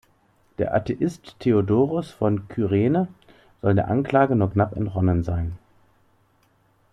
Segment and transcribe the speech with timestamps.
[0.57, 3.07] Der Atheist Theodoros von Kyrene
[3.61, 5.59] soll der Anklage nur knapp entronnen sein.